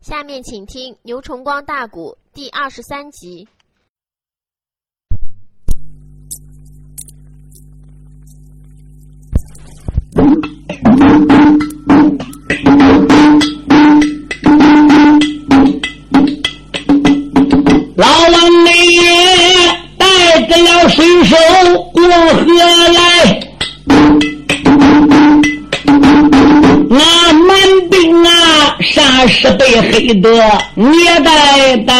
[0.00, 3.46] 下面请听牛崇光大鼓第二十三集。
[29.92, 30.30] 黑的
[30.74, 30.88] 捏
[31.24, 31.92] 呆呆。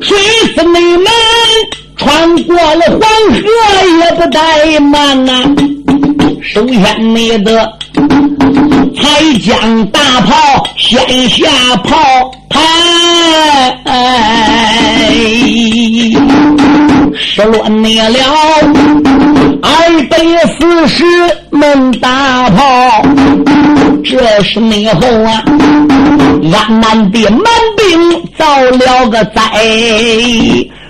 [0.00, 0.16] 水
[0.54, 1.06] 师妹们
[1.96, 3.00] 穿过了黄
[3.34, 3.40] 河
[4.00, 5.32] 也不怠慢呐、
[6.42, 7.72] 首先没得。
[8.94, 9.08] 才
[9.40, 11.48] 将大炮先下
[11.84, 12.60] 炮台，
[17.14, 18.18] 失落灭了
[19.62, 21.04] 二百四十
[21.50, 23.02] 门大炮。
[24.04, 25.42] 这是内后啊，
[26.52, 27.44] 俺南的满
[27.76, 29.40] 兵遭了个灾，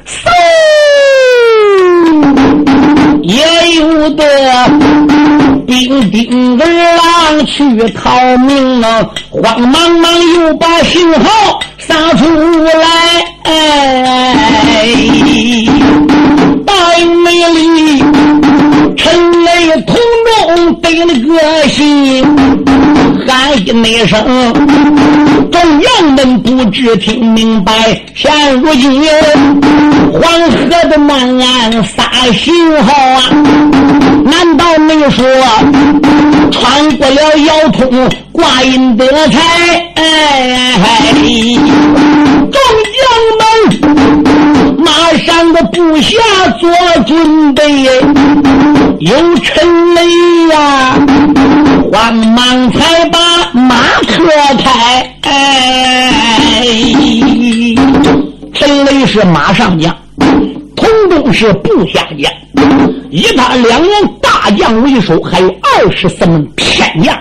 [0.06, 0.28] 嗖，
[3.22, 4.25] 也有的。
[5.66, 6.66] 兵丁儿
[6.97, 13.31] 郎去逃命了，慌忙忙又把信号撒出来。
[23.73, 24.53] 那声，
[25.51, 27.73] 众将们不知听明白。
[28.15, 29.03] 现如今
[30.12, 30.56] 黄河
[30.89, 32.03] 的南岸撒
[32.34, 32.53] 信
[32.84, 33.23] 号啊，
[34.25, 35.25] 难道没有说
[36.50, 39.41] 穿过了腰通挂印得财？
[39.95, 40.78] 哎，
[42.50, 42.61] 众
[42.93, 43.03] 将
[43.39, 43.45] 们
[44.78, 44.93] 马
[45.25, 46.19] 上的部下
[46.61, 46.70] 做
[47.06, 47.84] 准备，
[48.98, 50.00] 有陈雷
[50.50, 50.95] 呀，
[51.91, 53.19] 慌忙才把
[53.53, 54.25] 马可
[54.62, 55.17] 开。
[55.22, 56.64] 哎，
[58.54, 59.94] 陈雷是马上将，
[60.75, 62.32] 童忠是部下将，
[63.10, 63.91] 以他两员
[64.21, 67.16] 大将为首，还有二十四名偏将。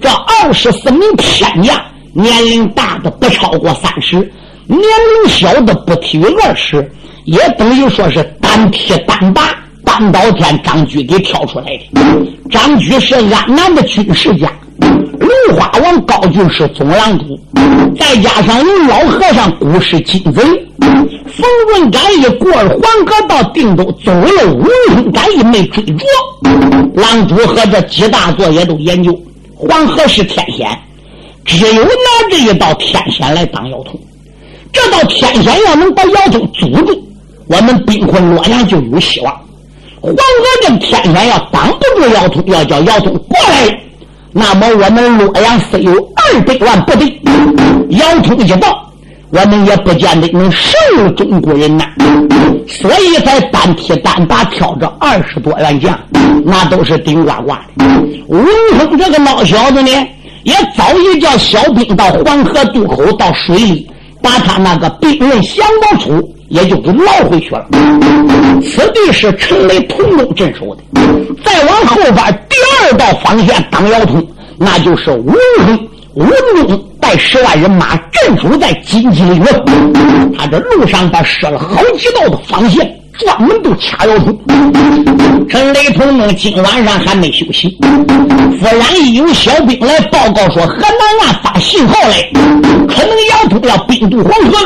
[0.00, 1.80] 这二十四名偏将，
[2.12, 4.16] 年龄大的不超过三十，
[4.66, 6.90] 年龄小的不低于二十，
[7.24, 9.54] 也等于说是单提单拔。
[9.84, 12.00] 半岛天张居给挑出来的。
[12.50, 14.48] 张居是安南的军事家，
[15.54, 17.38] 花王高俊是总郎主，
[17.98, 20.42] 再加上有老和尚古是金贼，
[20.80, 26.04] 冯润赶一过了黄河到定州，走了五 hund 赶一没追着。
[26.94, 29.18] 郎主和这几大座也都研究，
[29.54, 30.68] 黄河是天险，
[31.44, 31.90] 只有拿
[32.30, 33.98] 这一道天险来当腰通。
[34.72, 37.08] 这道天险要能把腰通阻住，
[37.46, 39.34] 我们兵魂洛阳就有希望。
[40.00, 40.22] 黄河
[40.62, 43.80] 这天险要挡不住腰通，要叫腰通过来，
[44.38, 47.20] 那么我们洛阳虽有二百万部队，
[47.88, 48.88] 腰通一到，
[49.30, 51.84] 我们也不见得能胜中国人呐。
[52.68, 55.98] 所以才单提单拔挑着二十多员将，
[56.44, 57.84] 那都是顶呱呱的。
[58.28, 58.46] 文
[58.78, 59.90] 峰这个老小子呢，
[60.44, 63.90] 也早已叫小兵到黄河渡口到水里，
[64.22, 67.66] 把他那个兵刃降宝杵也就给捞回去了。
[68.62, 70.82] 此地是陈雷同中镇守的，
[71.44, 74.26] 再往后边第二道防线当腰通，
[74.58, 75.88] 那就是文峰。
[76.14, 76.28] 文
[76.66, 79.44] 中带十万人马镇守在金鸡岭，
[80.36, 84.38] 他这路上边设了好几道的防线，专门都掐腰通。
[85.48, 92.22] 陈雷同呢，今晚上还没休息，忽然一有小兵来报告说河南岸发信号来，
[92.86, 94.58] 可能要通要兵渡黄河。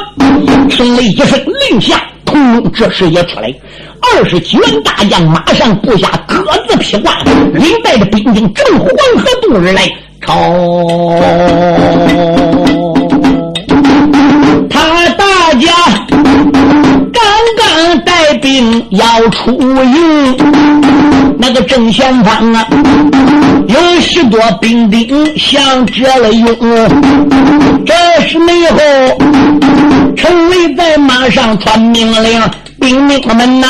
[0.69, 1.41] 陈雷一声
[1.71, 3.55] 令下，同中这时也出来，
[4.01, 6.37] 二十几员大将马上部下各
[6.69, 7.23] 自披挂，
[7.55, 9.89] 领带着兵丁正黄河渡而来。
[10.25, 10.35] 朝
[17.13, 17.23] 刚
[17.59, 20.37] 刚带兵要出营，
[21.39, 22.67] 那个正前方啊，
[23.69, 26.47] 有许多兵丁向这了营。
[27.85, 27.95] 这
[28.27, 28.79] 时内后，
[30.17, 32.41] 陈伟在马上传命令，
[32.83, 33.67] 兵兵们呐，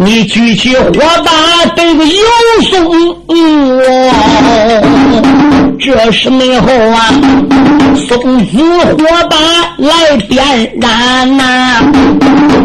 [0.00, 0.92] 你举起火
[1.24, 2.22] 把对着油
[2.70, 3.16] 松。
[3.28, 3.82] 嗯
[5.78, 7.10] 这这是内后啊，
[8.08, 8.56] 松子
[8.96, 9.36] 火把
[9.78, 10.42] 来点
[10.80, 11.42] 燃呐，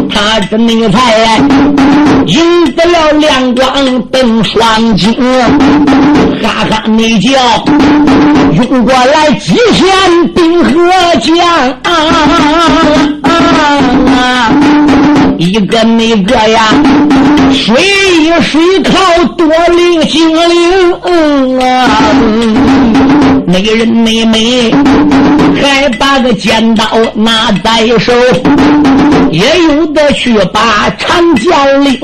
[0.08, 0.98] 他这内才
[2.26, 5.14] 引得了亮光灯双睛，
[6.42, 7.30] 哈哈内叫
[8.52, 10.70] 用过来几千兵和
[11.20, 11.34] 将
[14.04, 14.50] 啊，
[15.38, 16.74] 一个那个呀，
[17.52, 17.74] 水
[18.20, 20.92] 一水靠多灵精灵
[21.60, 21.64] 啊。
[23.46, 24.74] 那个人妹妹
[25.60, 26.84] 还把个尖刀
[27.14, 28.12] 拿在手，
[29.32, 31.98] 也有的去把长将领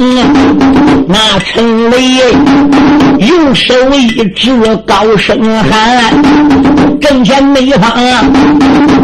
[1.06, 1.96] 那陈雷
[3.18, 4.50] 用手一指，
[4.86, 6.22] 高声喊
[7.02, 7.92] ：“正前内方，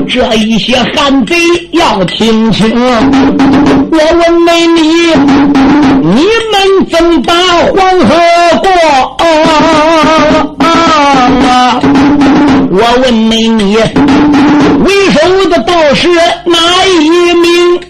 [0.09, 1.37] 这一些汉贼
[1.73, 2.71] 要听清！
[3.91, 4.81] 我问美女，
[6.03, 8.15] 你们怎把黄河
[8.62, 8.69] 过？”
[12.77, 15.20] 我问美女，为首
[15.50, 16.09] 的道士
[16.44, 16.56] 哪
[16.87, 17.81] 一名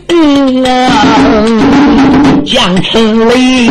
[0.65, 2.24] 啊？
[2.45, 3.71] 将陈雷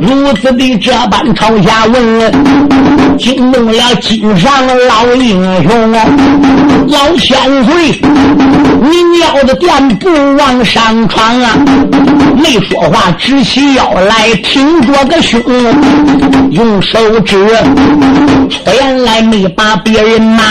[0.00, 4.50] 如此的这般朝下问，惊动了金上
[4.88, 6.04] 老英雄啊
[6.86, 8.00] 老千岁，
[8.80, 11.50] 你尿的垫不往上闯啊！
[12.36, 15.40] 没说话，直起腰来，挺着个胸，
[16.50, 17.36] 用手指，
[18.66, 20.42] 原来没把别人骂。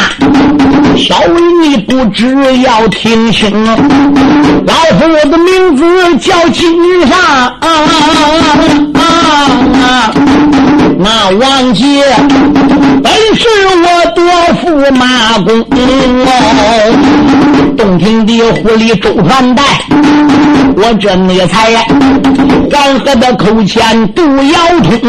[0.95, 3.75] 小伟，你不知要听清啊，
[4.65, 5.83] 老夫的名字
[6.17, 6.71] 叫金
[7.07, 8.01] 上啊啊啊
[8.93, 9.03] 啊啊
[9.83, 12.03] 啊，那王杰
[13.01, 14.21] 本是我多
[14.61, 16.33] 驸马公哦，
[17.77, 19.63] 洞庭的狐狸周传代。
[20.75, 21.71] 我这内才
[22.69, 24.99] 黄河的口前渡腰通，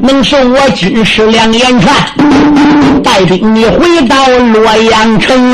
[0.00, 1.92] 能受我军师两眼传，
[3.02, 5.52] 带兵你回到洛阳城，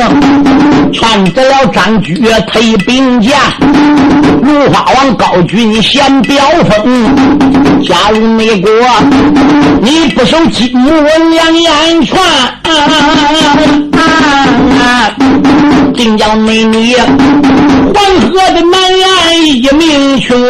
[0.92, 2.14] 劝得了张举
[2.46, 3.32] 退兵将，
[4.42, 8.70] 如花王高举你先表封，加入美国，
[9.82, 10.90] 你不守金木
[11.30, 12.16] 两眼劝，
[15.94, 16.96] 定叫美女
[17.94, 20.40] 黄河的南岸一命穷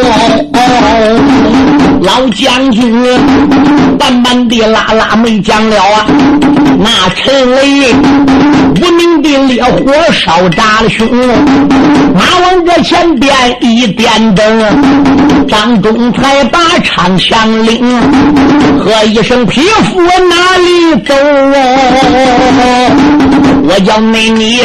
[2.03, 2.91] 老将军，
[3.99, 6.07] 慢慢的拉拉没讲了啊！
[6.79, 7.93] 那陈雷
[8.81, 11.07] 无名的烈火烧炸了胸，
[12.15, 17.85] 马往这前边一点灯，张忠才把长枪领，
[18.79, 21.15] 喝一声匹夫哪里走？
[23.63, 24.59] 我叫美女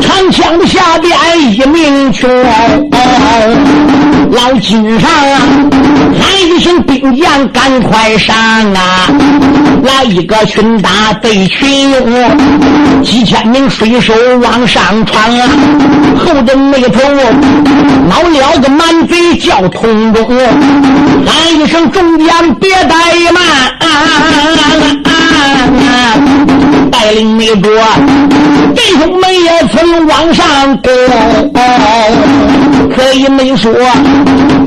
[0.00, 1.10] 长枪下边
[1.52, 2.28] 一名穷。
[4.32, 5.40] 老金上啊，
[6.50, 8.36] 一群兵将赶快上
[8.74, 9.06] 啊！
[9.84, 10.90] 来一个群打
[11.22, 14.12] 对群勇，几千名水手
[14.42, 15.48] 往上闯啊！
[16.18, 17.00] 后头那头
[18.08, 20.26] 闹了个满嘴叫通中，
[21.24, 23.42] 喊一声众将别怠慢，
[26.90, 27.80] 带领那个
[28.74, 30.44] 弟兄们也曾往上
[30.82, 30.90] 攻。
[32.96, 33.72] 可以没说，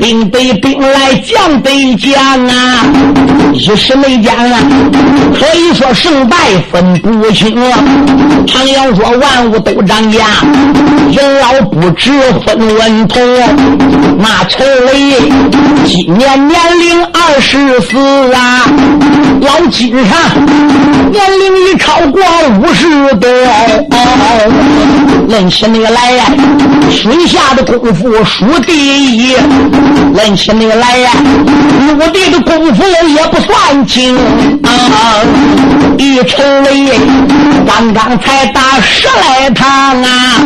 [0.00, 2.14] 兵得兵来将得将
[2.48, 2.86] 啊，
[3.52, 4.58] 一时没讲啊，
[5.38, 6.36] 可以说胜败
[6.72, 7.78] 分不清啊。
[8.46, 10.20] 常言说万物都涨价，
[11.12, 12.10] 人老不知
[12.46, 13.20] 分文头。
[14.18, 14.92] 那陈雷
[15.84, 18.64] 今年年龄二十四啊，
[19.42, 20.18] 老金上
[21.10, 22.22] 年龄已超过
[22.60, 23.28] 五十多。
[25.28, 26.24] 论起那个来呀，
[26.90, 28.12] 水下的功夫。
[28.24, 28.72] 数第
[29.16, 29.34] 一，
[30.14, 31.10] 论起你来呀，
[31.86, 34.16] 陆地的功夫也不算轻
[34.62, 34.68] 啊！
[35.98, 36.90] 一陈雷
[37.66, 39.66] 刚刚才打十来趟
[40.02, 40.40] 啊，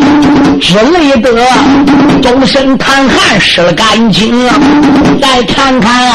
[0.60, 1.30] 只累得
[2.22, 4.54] 周身淌汗湿了干净啊！
[5.20, 6.12] 再看看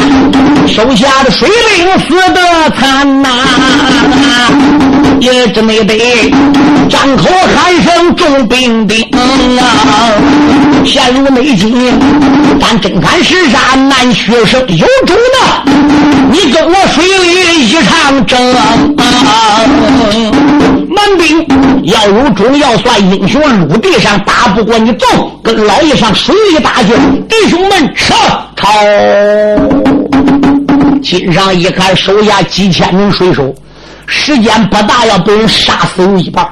[0.68, 3.30] 手下的水兵死得惨呐，
[5.20, 6.32] 也只没得
[6.90, 8.98] 张口喊声重兵兵
[9.60, 9.64] 啊！
[10.86, 11.44] 陷入内。
[12.60, 15.72] 但真看是啥难学生有种的，
[16.32, 18.60] 你跟我水里一场争啊。
[20.90, 21.46] 满兵
[21.84, 25.08] 要有种要算英雄，陆地上打不过你，走，
[25.42, 26.94] 跟老爷上水里打去。
[27.28, 28.18] 弟兄们，上！
[28.56, 28.68] 朝！
[31.02, 33.54] 金上一看，手下几千名水手。
[34.08, 36.48] 时间不大，要被人杀死有一半。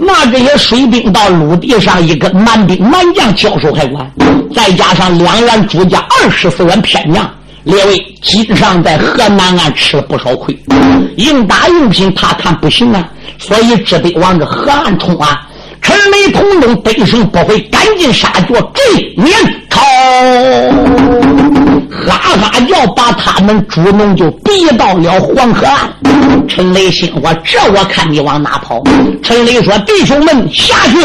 [0.00, 4.10] 那这些水兵到陆地上，一个蛮兵蛮将交手还管，
[4.54, 7.28] 再加上两员主将二十四员偏将，
[7.64, 10.58] 列位，金上在河南岸吃了不少亏，
[11.16, 13.06] 硬打硬拼，他看不行啊，
[13.38, 15.46] 所以只得往这河岸冲啊。
[15.80, 19.32] 陈雷同东得胜不回，赶紧杀脚追撵
[19.70, 19.80] 逃，
[21.90, 25.90] 哈哈叫，把他们主弄就逼到了黄河岸。
[26.46, 28.82] 陈雷心说：“这我看你往哪跑？”
[29.22, 30.98] 陈雷说：“弟兄们，下去！”，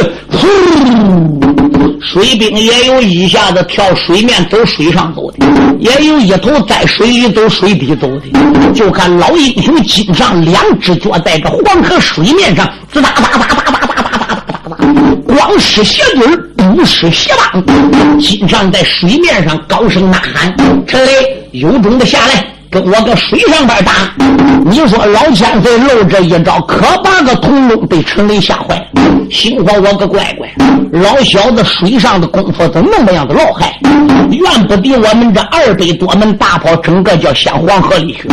[2.01, 5.45] 水兵也有一下子跳水面走水上走的，
[5.79, 8.73] 也有一头在水里走水底走的。
[8.73, 13.62] 就看老英雄金上两只脚在这黄河水面上，滋哒哒哒哒。
[15.35, 17.63] 光使鞋底儿不使鞋帮，
[18.19, 20.55] 金帐在水面上高声呐喊
[20.87, 21.11] ：“陈雷，
[21.51, 23.91] 有种的下来！”跟我搁水上边打，
[24.65, 28.85] 你说老千岁露这一招，可把个童工被陈雷吓坏了。
[29.29, 30.49] 心慌我个乖乖，
[30.91, 33.79] 老小子水上的功夫怎那么样的老害？
[34.31, 38.27] 怨不得我们这二百多门大炮，整个叫向黄河里去。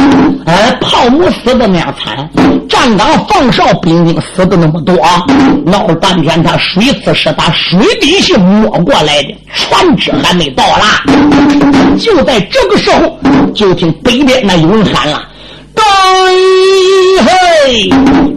[0.46, 2.26] 哎，炮母死的那样惨，
[2.66, 4.96] 站岗放哨兵丁死的那么多，
[5.66, 11.04] 闹了半天，他水刺是打水底下摸过来的，船只还没到啦。
[11.98, 13.18] 就在这个时候，
[13.54, 14.29] 就听北边。
[14.42, 15.22] 那有人喊了
[15.74, 15.82] ：“对
[17.22, 17.90] 嘿，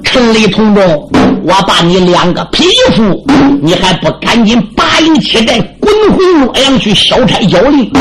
[0.03, 1.09] 陈雷同中，
[1.43, 3.25] 我把你两个匹夫，
[3.61, 7.91] 你还不赶紧拔营起寨，滚回洛阳去消差交令？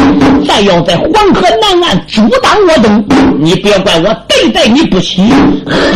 [0.47, 3.05] 再要在黄河南岸阻挡我等，
[3.39, 5.33] 你别怪我对待你不起！”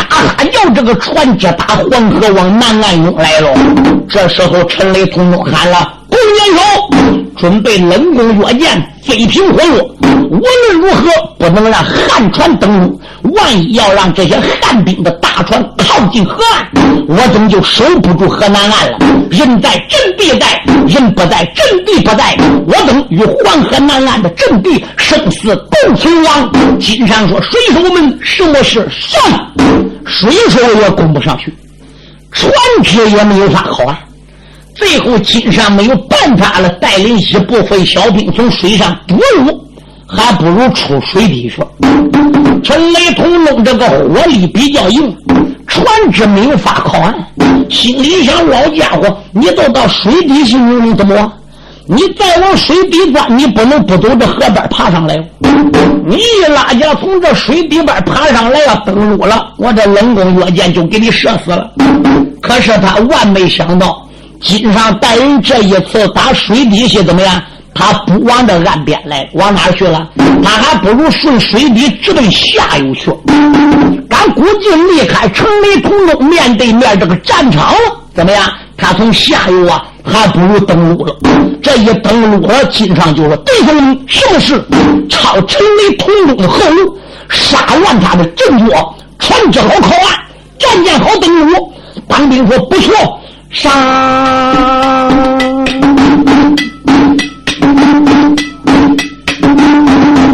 [0.09, 3.53] 哈哈，叫这个船只打黄河往南岸涌来了。
[4.09, 6.61] 这时候，陈雷同中喊了：“公元首，
[7.37, 9.95] 准备冷宫跃舰，飞平火落。”
[10.29, 11.09] 无论如何
[11.39, 12.99] 不能让汉船登陆，
[13.33, 16.67] 万一要让这些汉兵的大船靠近河岸，
[17.07, 18.97] 我等就守不住河南岸了。
[19.31, 22.37] 人在阵地在，人不在阵地不在，
[22.67, 26.51] 我等与黄河南岸的阵地生死共存亡。
[26.77, 28.85] 金山说：“水手们，什么事？
[28.91, 29.23] 算
[30.05, 31.55] 水手也攻不上去，
[32.33, 32.51] 船
[32.83, 33.97] 只也没有啥好啊。
[34.77, 39.63] 最后金山没有办法了，带领一部分小兵从水上补入。”
[40.09, 41.61] 还不如出水底去。
[42.63, 45.13] 陈雷同弄这个火力比较硬，
[45.67, 47.13] 船只没有法靠岸。
[47.69, 51.29] 心里想：老家伙，你都到水底去，你怎么？
[51.87, 55.21] 你再往水底钻，你不能不走这河边爬上来。
[56.05, 61.69] 你一拉架从这水底边爬上来要登陆了，我这冷宫跃箭就给你射死了。
[62.41, 64.06] 可是他万没想到，
[64.41, 67.41] 金上带人这一次打水底下怎么样？
[67.73, 70.09] 他不往这岸边来，往哪去了？
[70.43, 73.11] 他还不如顺水底直奔下游去。
[74.09, 77.79] 敢估计离开城里通路，面对面这个战场了，
[78.15, 78.51] 怎么样？
[78.75, 81.15] 他从下游啊，还不如登陆了。
[81.61, 84.63] 这一登陆了，金上就说：“弟兄，什么事？
[85.09, 86.97] 抄城里通路的后路，
[87.29, 90.19] 杀乱他的阵脚，船只好靠岸，
[90.57, 91.73] 战舰好登陆。”
[92.07, 93.71] 当兵说：“不错，上，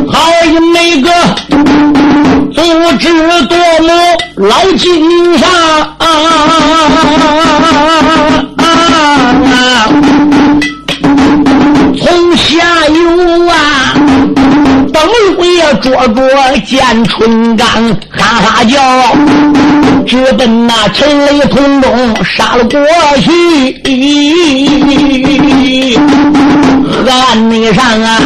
[0.08, 0.20] 好
[0.84, 1.10] 一个
[2.52, 2.62] 足
[3.00, 3.08] 智
[3.48, 3.90] 多谋
[4.48, 4.84] 老奸
[5.38, 5.48] 商。
[15.94, 17.68] 陆也捉捉见春刚，
[18.10, 18.80] 哈哈叫，
[20.06, 22.80] 直奔那陈雷同中杀了过
[23.22, 23.30] 去，
[26.84, 28.20] 河岸那上啊，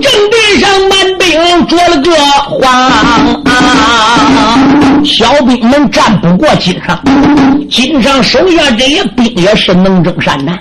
[0.00, 0.90] 阵地上满。
[1.22, 2.10] 兵捉了个
[2.50, 3.41] 慌，
[3.92, 4.58] 啊
[5.04, 6.98] 小兵们战不过金上，
[7.68, 10.58] 金上手下这些兵也是能征善战。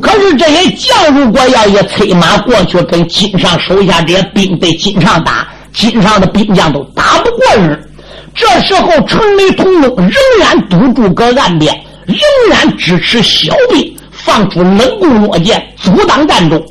[0.00, 7.88] 可是这些将如果要一催马过去跟金上手下这些兵对金上打，金上的兵将都打不过人。
[8.34, 11.74] 这时候城里同盟仍然堵住个岸边，
[12.06, 12.16] 仍
[12.50, 13.94] 然支持小兵。
[14.24, 16.62] 放出冷宫落箭，阻挡战中。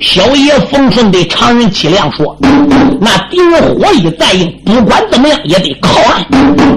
[0.00, 2.36] 小爷冯顺对常人齐亮说
[3.00, 6.26] ：“那敌人火力再硬，不管怎么样也得靠岸。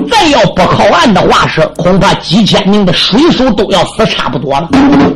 [0.09, 4.69] 再要不靠岸的话，是恐怕几千名的水手都要死差不多了。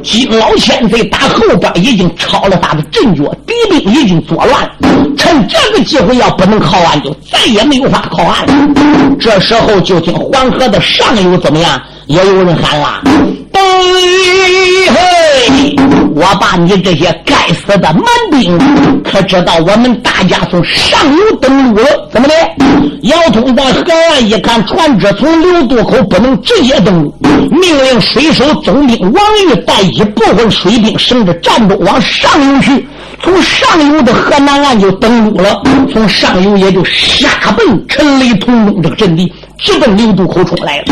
[0.04, 4.70] 金老千岁打后边已经抄了他的阵脚，敌兵已经作乱。
[5.18, 8.54] 趁这个机会，要不能靠岸，就再也没有法靠岸了。
[9.20, 11.82] 这时候，就听黄河的上游怎么样？
[12.08, 13.02] 也有人喊了。”
[13.54, 13.62] 对
[16.16, 18.58] 我把你这些该死的蛮兵，
[19.04, 22.10] 可知道我们大家从上游登陆了？
[22.12, 22.34] 怎么的？
[23.04, 27.14] 姚通在河岸一看，船只从刘渡口不能直接登陆，
[27.50, 32.88] 命令水手总兵王玉带一部分水兵，乘着战舟往上游去。
[33.24, 35.62] 从上游的河南岸就登陆了，
[35.92, 40.86] 从上游也就杀奔陈雷同宗这个阵地，直奔刘渡口冲来了。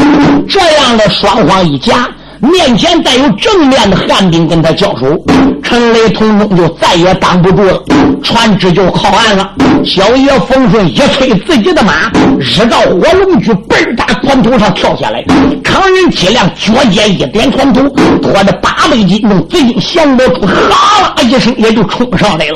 [0.48, 2.08] 这样的双方一夹。
[2.42, 5.22] 面前再有正面的汉兵跟他交手，
[5.62, 7.84] 陈雷同宗就再也挡不住了，
[8.24, 9.52] 船只就靠岸了。
[9.84, 15.24] 小爷冯顺一催自己的马，日照火龙驹，奔打船头上跳下来。
[15.64, 17.82] 扛人脊梁，脚尖一点船头，
[18.22, 22.54] 拖着八百斤重紫金降魔杵，哈啦一声也就冲上来了。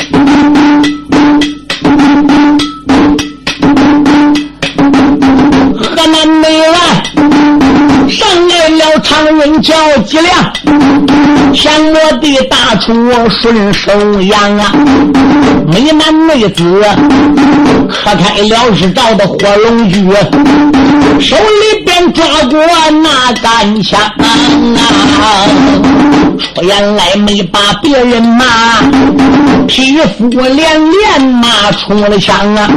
[5.75, 6.78] 河南美完，
[8.10, 9.74] 上来了常人叫
[10.05, 10.53] 脊梁，
[11.53, 12.93] 降魔的大厨
[13.29, 13.91] 顺手
[14.22, 14.72] 扬啊，
[15.67, 16.81] 美男美子
[17.89, 20.07] 磕开了日照的火龙驹，
[21.19, 22.60] 手里边抓过
[23.01, 25.48] 那杆枪啊，
[26.63, 28.46] 原来没把别人骂，
[29.67, 32.70] 匹夫连连骂出了墙啊，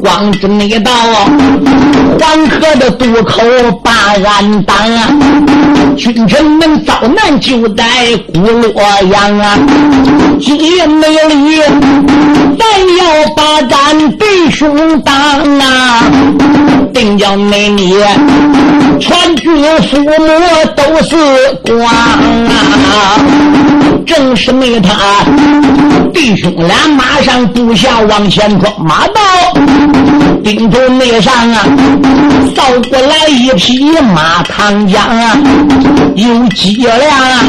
[0.00, 0.90] 光知那道
[2.18, 3.42] 黄河的渡口
[3.82, 3.90] 把
[4.24, 5.08] 俺挡啊，
[5.98, 7.84] 君臣们遭难就在
[8.32, 8.72] 古洛
[9.12, 9.58] 阳啊，
[10.40, 11.60] 今夜没里，
[12.58, 12.64] 咱
[12.96, 13.04] 要
[13.36, 15.14] 把咱弟兄当
[15.58, 16.02] 啊，
[16.94, 17.92] 定叫那你
[19.00, 20.06] 全军父母
[20.76, 21.16] 都是
[21.64, 23.18] 光啊，
[24.06, 24.92] 正是没他
[26.14, 29.20] 弟兄俩马上步下往前冲，马到
[30.42, 31.66] 顶头内上啊，
[32.54, 35.36] 扫过来一匹马唐江啊，
[36.14, 37.44] 有几辆啊，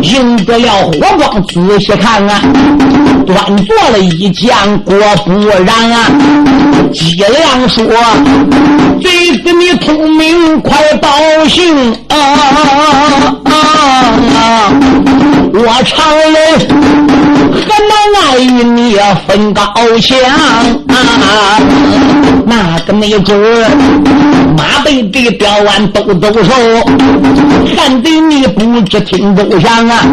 [0.00, 2.40] 迎得了火光，仔细看啊，
[3.26, 6.06] 端坐了一将郭不然啊，
[6.92, 7.84] 几辆说，
[9.02, 11.08] 贼子你聪明，快报
[11.46, 12.16] 信啊
[13.44, 13.52] 啊
[14.34, 14.72] 啊！
[15.54, 16.34] 我常人
[17.52, 17.92] 何能
[18.22, 19.62] 爱与你分高
[20.00, 20.64] 下啊？
[22.46, 23.38] 那个没准
[24.56, 26.50] 马背的吊腕抖抖手，
[27.76, 30.04] 看得你不知听周详啊！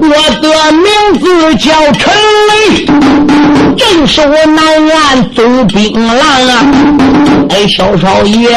[0.00, 0.08] 我
[0.40, 0.86] 的名
[1.20, 2.12] 字叫陈
[2.48, 2.86] 雷，
[3.76, 6.50] 正是我南岸总兵郎啊！
[7.68, 8.48] 小少爷，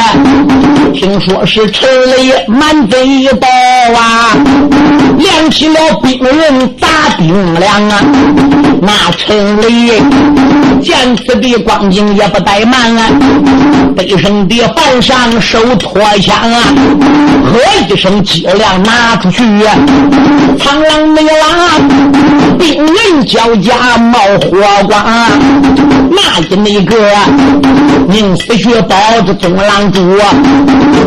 [0.94, 3.48] 听说是陈雷满嘴一刀
[3.96, 4.36] 啊，
[5.18, 8.02] 亮起了兵刃打兵粮啊！
[8.82, 10.02] 那陈雷
[10.86, 13.10] 见此地光景也不怠慢啊，
[13.96, 16.62] 背声的板上手托枪啊，
[17.44, 19.74] 喝一声脊梁拿出去啊，
[20.60, 25.04] 苍狼没狼，兵刃交加冒火光，
[26.12, 26.96] 那一那个
[28.08, 30.30] 宁死血保着东郎主啊，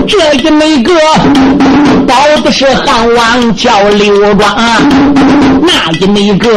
[0.09, 0.93] 这一那个
[2.05, 4.57] 保的是汉王叫刘庄，
[5.63, 6.51] 那一那个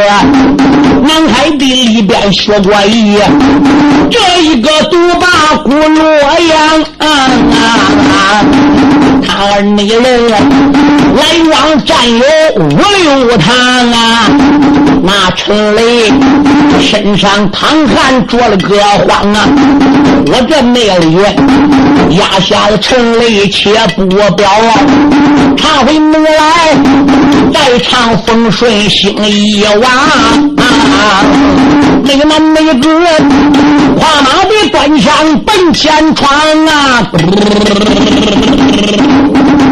[1.03, 3.10] 南海的里边学过一，
[4.09, 7.05] 这一个独霸古洛阳啊，
[9.27, 11.21] 他儿那人来
[11.51, 12.23] 往战友
[12.55, 13.53] 五六趟
[13.91, 13.95] 啊，
[15.03, 16.11] 那陈雷
[16.79, 18.77] 身上淌汗着了个
[19.07, 19.47] 慌啊，
[20.27, 21.17] 我这内里
[22.17, 24.49] 压下了陈雷且不表，
[25.57, 26.75] 他回门来
[27.53, 29.89] 再唱风顺兴一往。
[32.03, 32.73] 那个男那个
[33.95, 36.29] 跨马的端枪奔前闯
[36.67, 37.07] 啊，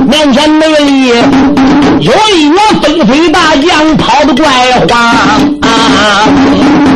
[0.07, 1.07] 面前内里
[1.99, 4.47] 有一员飞飞大将跑得怪
[4.87, 5.08] 慌
[5.99, 6.27] 啊，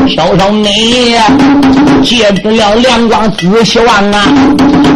[0.08, 1.16] 小少你
[2.04, 4.26] 借着了亮光仔细望啊，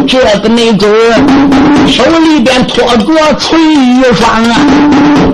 [0.06, 0.90] 这个那准
[1.86, 4.56] 手里边托着锤一双啊，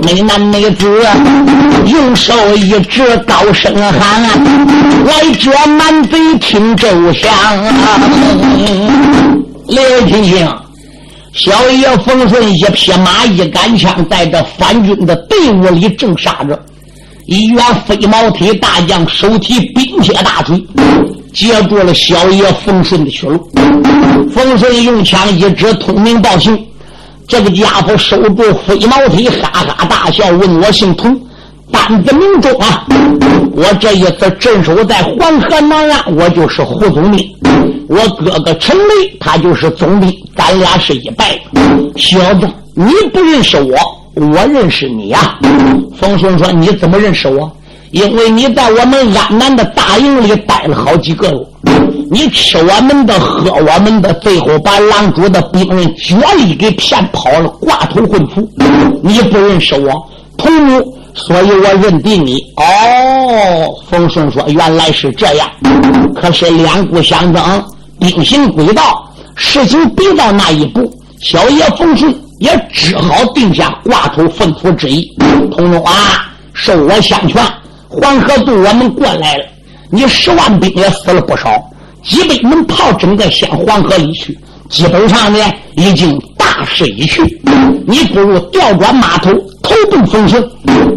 [0.03, 1.01] 那男美子
[1.87, 4.31] 用手一指高声喊啊。
[5.07, 8.01] 来者满嘴听周详啊！
[9.69, 10.49] 刘青青，
[11.35, 16.59] 小爷冯顺一匹马一杆枪，在这反军的队伍里正杀着。
[17.27, 20.63] 一员飞毛腿大将手提冰铁大锤，
[21.33, 23.51] 截住了小爷冯顺的去路。
[24.33, 26.59] 冯顺用枪一指，通明报信。
[27.27, 31.19] 这个家伙守住飞毛腿，哈哈大笑，问我姓童。
[31.73, 32.87] 单子名中啊，
[33.57, 37.27] 我这一次镇守在黄河南岸，我就是胡总兵。
[37.89, 41.41] 我哥哥陈雷，他就是总兵，咱俩是一拜。
[41.97, 43.77] 小子，你不认识我，
[44.17, 45.39] 我认识你呀。
[45.97, 47.51] 冯顺说：“你怎么认识我？
[47.91, 51.39] 因为你在我们安南的大营里待了好几个月，
[52.11, 58.49] 你吃我们的，喝我们的，最后把狼主的兵人脚力给骗跑了，挂头混出。
[59.03, 59.93] 你不认识我，
[60.37, 62.41] 同母。”所以我认定你。
[62.57, 65.49] 哦，冯顺说原来是这样，
[66.13, 67.65] 可是两股相争，
[68.01, 75.11] 兵行诡道，事情逼到那一步，小爷冯顺也只好定下挂头粪土之意。
[75.51, 77.43] 通通啊，受我相劝，
[77.89, 79.45] 黄河渡我们过来了，
[79.91, 81.63] 你十万兵也死了不少，
[82.03, 85.39] 几百门炮整个向黄河里去，基本上呢
[85.77, 87.23] 已经大势已去。
[87.87, 89.31] 你不如调转马头。
[89.67, 90.47] 投奔冯顺，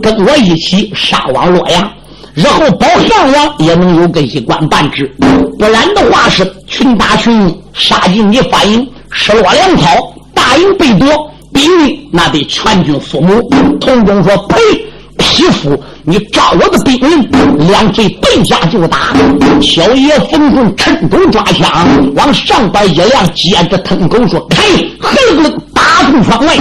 [0.01, 1.89] 跟我一起杀往洛阳，
[2.33, 5.09] 日后保项王也能有个一官半职。
[5.57, 13.33] 不然的话，是群打群杀进你发营，失落粮草，大营被夺，兵力那得全军覆没。
[13.79, 14.57] 童忠说：“呸！
[15.17, 19.13] 匹夫，你招我的兵令，两腿对下就打。”
[19.61, 24.61] 小爷冯顺趁手抓枪，往上边一亮，接着腾空说：“开！”
[24.99, 25.61] 哼哼。
[26.11, 26.55] 通窗外，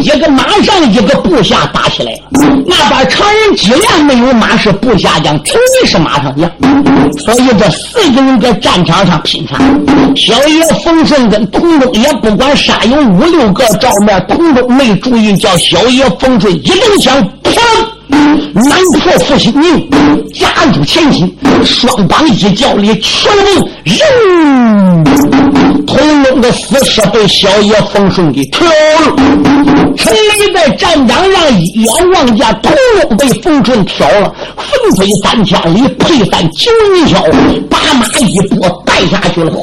[0.00, 2.18] 一个马上一个部下打起来了。
[2.66, 6.50] 那把常人几辆没有马是部下将，肯定是马上将。
[7.18, 9.56] 所以这四个人在战场上拼杀。
[10.16, 17.60] 小爷冯顺跟通通也不管杀有五六个照面，通通没注意，叫小爷冯顺一动枪，砰！
[18.52, 18.64] 南
[19.00, 19.90] 破复兴营，
[20.32, 25.04] 加入前进，双膀一叫里全部扔。
[25.86, 28.72] 童龙的死尸被小爷冯顺给挑了。
[29.96, 37.22] 陈雷在战场上一眼望见童龙被冯顺挑了，奋飞三千里，配三九人挑，
[37.68, 39.50] 把马一拨带下去了。
[39.50, 39.60] 哗！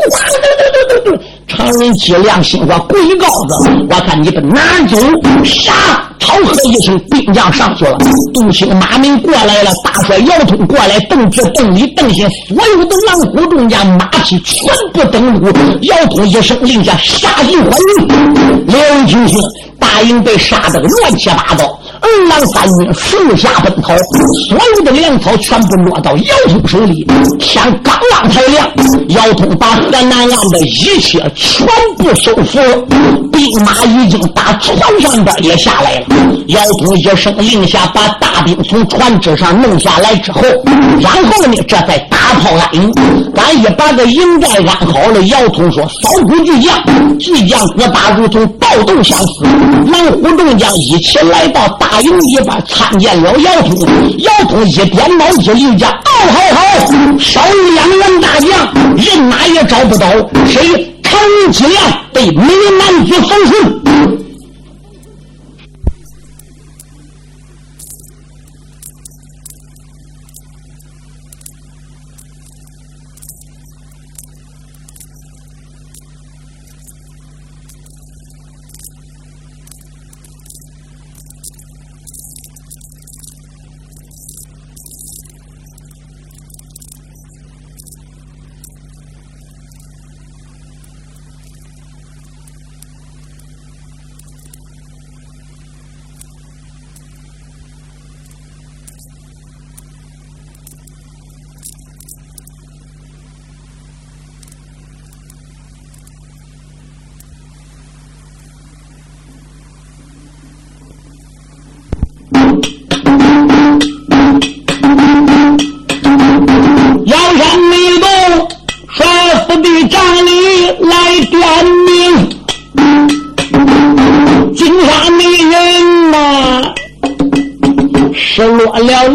[1.47, 4.97] 常人脊梁心说：“鬼羔子，我看你不哪走？
[5.45, 5.71] 杀！”
[6.27, 7.97] 好喝一声，兵将上去了。
[8.33, 15.47] 杜兴、马明过来了，大帅姚通过来，邓志、邓礼、邓信，所有的狼虎众将马匹全部登陆。
[15.83, 18.65] 姚通一声令下，杀进欢迎。
[18.65, 19.39] 刘金星
[19.79, 21.79] 大营被杀得乱七八糟。
[21.99, 23.95] 二郎三军四下奔逃，
[24.47, 27.05] 所有的粮草全部落到姚通手里。
[27.39, 28.69] 天刚刚才亮，
[29.09, 32.59] 姚通把河南岸的一切全部收复，
[33.31, 36.05] 兵马已经打船上边也下来了。
[36.47, 40.41] 姚通一声令下，把大兵从船只上弄下来之后，
[41.01, 42.93] 然后呢，这才打炮安营。
[43.35, 49.45] 咱一把个营寨安好了，姚通说：“扫虎巨将，巨将各打如同暴斗相似。”
[49.91, 51.87] 狼虎众将一起来到大。
[52.01, 53.75] 营里边参见了姚通，
[54.19, 57.41] 姚通一点脑一令下，哦，好好，少
[57.73, 58.49] 两员大将，
[58.95, 60.07] 人马也找不到，
[60.45, 60.93] 谁？
[61.01, 61.81] 常人几亮
[62.13, 62.43] 被美
[62.77, 64.26] 男子封住。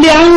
[0.00, 0.31] 在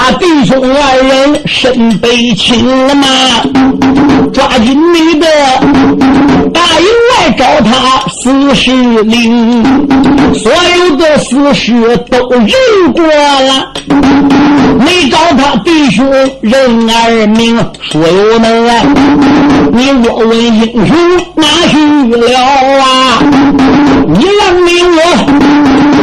[0.00, 3.06] 他弟兄二人身被擒了吗？
[4.32, 5.26] 抓紧你的
[6.54, 8.70] 大营来找他死尸
[9.02, 9.64] 令，
[10.34, 11.72] 所有的死尸
[12.08, 13.72] 都认过了。
[14.78, 16.08] 你找他弟兄
[16.42, 17.58] 人二命，
[17.90, 18.74] 说有能啊！
[19.72, 20.96] 你若问英雄
[21.34, 21.76] 哪去
[22.14, 23.18] 了啊？
[24.06, 24.98] 你让你我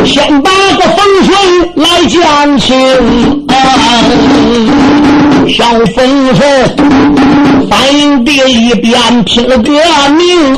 [0.05, 1.35] 先把个风顺
[1.75, 3.53] 来讲清啊！
[5.47, 6.41] 小风顺
[7.69, 9.71] 反应的一边听了个
[10.17, 10.57] 名，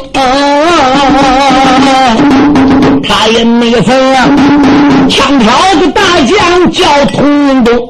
[3.04, 4.16] 他也没分
[5.10, 7.90] 枪挑的大将叫童东，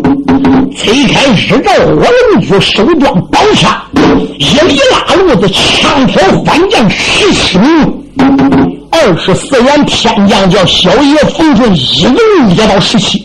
[0.77, 3.81] 推开日照火龙驹，手端宝枪，
[4.39, 8.03] 一里拉路的枪挑反将十七名，
[8.91, 12.17] 二十四员天将叫小爷冯顺一路
[12.49, 13.23] 一到十七。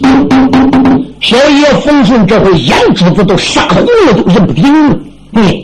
[1.20, 4.96] 小爷冯顺这回眼珠子都杀红了，都认不定了。
[5.32, 5.54] 嗯，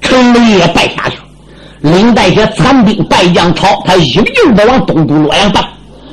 [0.00, 1.16] 陈雷也败下去。
[1.80, 5.62] 领带些残兵败将朝，他一个劲的往东都洛阳奔。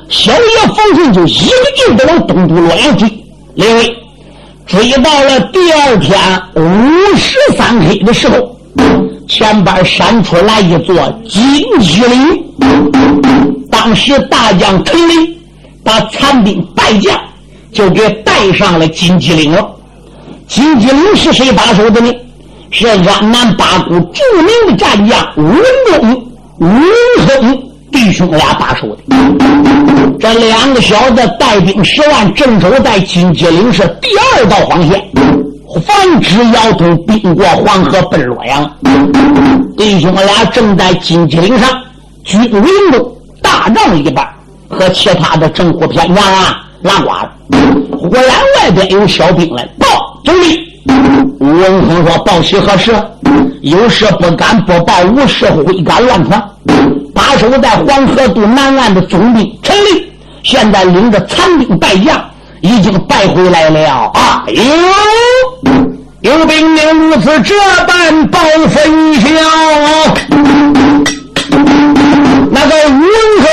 [0.09, 3.07] 小爷冯顺就一个劲的往东都洛阳追。
[3.55, 3.97] 列位，
[4.67, 6.19] 追到了第二天
[6.55, 8.55] 五时三刻的时候，
[9.27, 10.95] 前边闪出来一座
[11.27, 12.43] 金鸡岭。
[13.71, 15.37] 当时大将陈雷
[15.83, 17.17] 把残兵败将
[17.71, 19.65] 就给带上了金鸡岭了。
[20.47, 22.13] 金鸡岭是谁把守的呢？
[22.69, 26.27] 是安南八股著名的战将吴文忠、
[26.57, 26.81] 文
[27.25, 29.01] 亨弟兄俩把守的。
[30.19, 35.01] 这两个小子带兵十万镇守在金鸡岭是第二道防线，
[35.85, 38.69] 防止姚通兵过黄河奔洛阳。
[39.77, 41.69] 弟兄俩正在金鸡岭上
[42.23, 44.15] 军营中大帐里边
[44.67, 47.31] 和其他的政府偏将啊拉呱了。
[47.91, 48.25] 忽然
[48.57, 49.87] 外边有小兵来报
[50.23, 50.67] 总理。
[51.39, 52.93] 文亨说：“报喜何事？
[53.61, 56.41] 有事不敢不报，无事挥杆乱闯。
[57.17, 60.07] 把守在黄河渡南岸的总兵陈立，
[60.43, 62.23] 现在领着残兵败将，
[62.61, 64.11] 已经败回来了。
[64.13, 64.43] 啊！
[64.47, 67.55] 有有兵令如此这
[67.87, 69.27] 般报分晓。
[72.51, 73.01] 那个文
[73.41, 73.47] 亨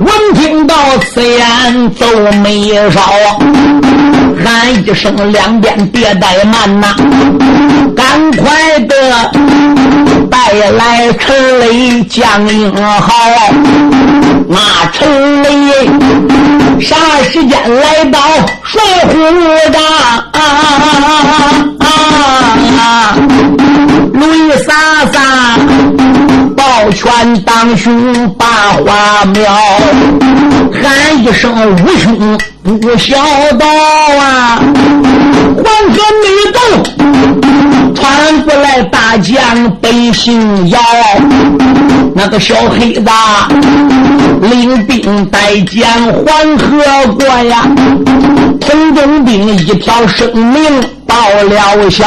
[0.00, 2.06] 闻听到此言，皱
[2.44, 3.00] 眉梢。”
[4.42, 6.94] 喊一声：“两边别怠慢呐，
[7.96, 9.30] 赶快的
[10.40, 13.12] 带来陈雷将英豪。”
[14.48, 14.58] 那
[14.92, 15.48] 陈雷
[16.80, 16.96] 啥
[17.30, 18.18] 时间来到
[18.64, 19.12] 帅府
[19.70, 19.82] 帐？
[24.14, 24.22] 雷
[24.64, 24.72] 洒
[25.12, 25.14] 洒，
[26.56, 28.46] 抱拳当胸把
[28.84, 29.42] 花苗，
[30.72, 31.52] 喊一声
[31.84, 33.16] ：“武兄！”不孝
[33.58, 33.66] 道
[34.18, 34.58] 啊！
[35.56, 36.58] 黄河没渡，
[37.94, 40.78] 传过来大将北姓姚，
[42.14, 43.10] 那个小黑子
[44.42, 47.66] 领兵带将黄河过呀，
[48.60, 52.04] 同中兵一条生命报了销，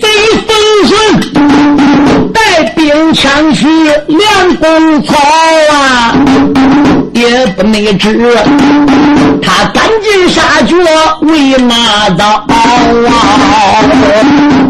[0.00, 0.08] 贼
[0.46, 0.56] 风
[0.86, 3.66] 顺带兵抢去
[4.06, 5.14] 两公曹
[5.72, 6.14] 啊！
[7.18, 8.16] 也不内知，
[9.42, 10.76] 他赶尽杀绝
[11.22, 12.52] 为哪道啊？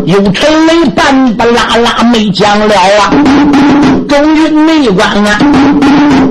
[0.06, 3.12] 有陈雷半不拉拉没讲了啊！
[4.08, 5.38] 中军内官啊，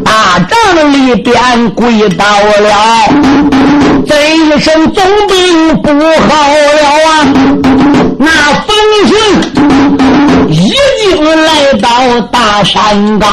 [0.03, 2.73] 大帐里边跪倒了，
[4.07, 6.49] 这一声总兵不好
[6.79, 7.09] 了啊！
[8.17, 8.31] 那
[12.31, 13.27] 大山高。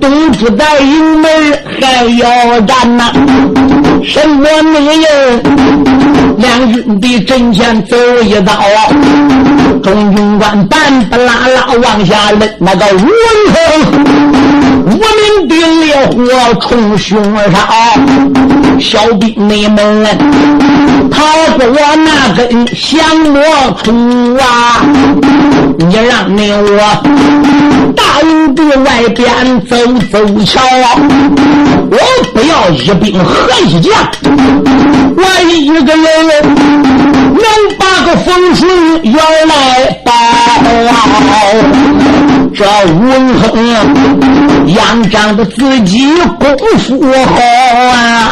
[0.00, 1.30] 东主在营门
[1.80, 3.12] 还要战呐，
[4.04, 5.04] 什么女人？
[6.36, 8.52] 两军的阵前走一遭，
[9.82, 12.98] 中军官半不拉拉往下扔，那个文
[13.54, 13.56] 哼，
[14.23, 14.23] 无
[14.94, 17.44] 名兵烈火冲胸上，
[18.80, 20.04] 小兵你们
[21.10, 21.24] 逃
[21.56, 23.40] 过那根降魔
[23.82, 24.44] 杵啊！
[25.78, 29.76] 你让你我大营的外边走
[30.10, 30.60] 走瞧，
[31.90, 31.98] 我
[32.32, 33.92] 不要一兵和一将，
[35.16, 36.04] 我一个人
[37.32, 37.44] 能
[37.78, 38.62] 把个风顺
[39.12, 39.52] 要来
[40.04, 40.12] 保。
[42.56, 43.44] 这文亨
[44.66, 46.06] 仰仗着自己
[46.38, 47.34] 功夫好
[47.90, 48.30] 啊，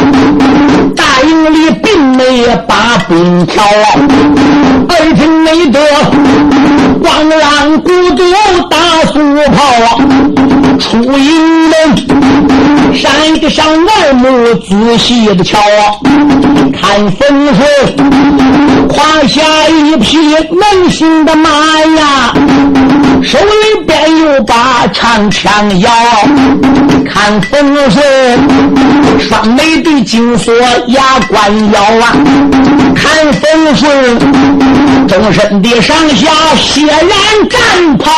[0.95, 3.63] 大营里并没把兵瞧，
[4.89, 5.81] 而且没得
[7.03, 8.23] 光浪鼓鼓
[8.71, 8.77] 大
[9.13, 9.19] 苏
[9.51, 9.99] 炮，
[10.79, 13.11] 出营门山
[13.41, 15.99] 闭上二目，仔细的瞧啊，
[16.81, 17.59] 看风顺
[18.89, 20.17] 胯下一匹
[20.51, 22.33] 能行的马呀，
[23.23, 25.91] 手里边又把长枪摇，
[27.13, 30.55] 看风顺双眉的金锁
[30.89, 32.13] 牙关咬啊，
[33.13, 34.19] 看风顺
[35.07, 37.07] 终身的上下血染
[37.51, 38.11] 战袍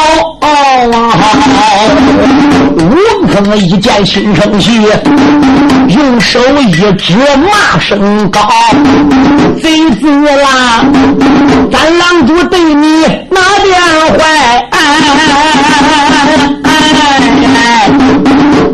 [2.78, 4.80] 吴坑一见心生气，
[5.88, 8.40] 用手一指，骂声高
[9.60, 10.06] ：“贼子
[10.40, 10.84] 啦！
[11.72, 13.74] 咱狼主对你哪点
[14.16, 14.68] 坏？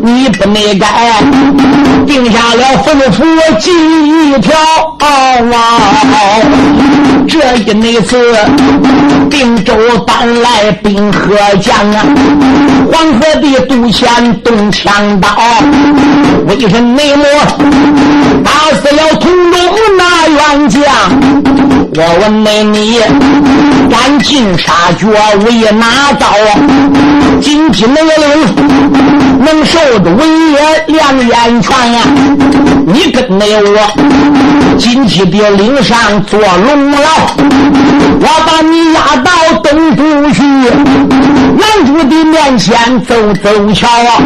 [0.03, 0.87] 你不内该
[2.05, 3.23] 定下了吩咐
[3.59, 4.51] 计一条
[4.99, 5.05] 啊！
[6.11, 7.20] home.
[7.31, 8.35] 这一那次
[9.29, 9.73] 定州
[10.05, 12.03] 搬来兵和将啊，
[12.91, 14.91] 黄河的渡前动枪
[15.21, 15.29] 刀，
[16.49, 17.23] 为什内幕
[18.43, 19.57] 打死了通州
[19.97, 20.83] 那员将？
[21.93, 22.99] 我问那你
[23.89, 25.07] 赶尽杀绝
[25.45, 26.27] 为哪招？
[27.39, 28.55] 金鸡能领
[29.39, 32.01] 能受着文也两眼泉呀？
[32.85, 36.99] 你跟那我金鸡的领上坐龙牢，
[38.23, 39.31] 我把你押到
[39.63, 40.43] 东都去，
[41.57, 44.21] 南主的面前走走瞧啊！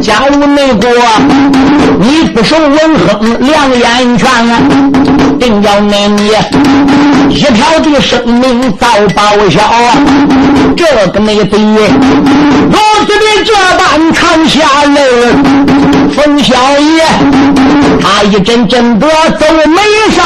[0.00, 0.88] 假如那个
[1.98, 2.76] 你不受文
[3.08, 4.58] 亨两眼泉啊，
[5.38, 6.30] 定要那你
[7.30, 9.60] 一条的生命遭报销！
[10.76, 15.00] 这个没得，如此的这般长下泪，
[16.14, 17.04] 冯小爷
[18.00, 19.06] 他一阵阵的
[19.38, 20.22] 皱眉梢